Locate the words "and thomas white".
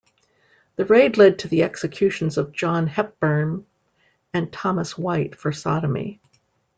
4.33-5.35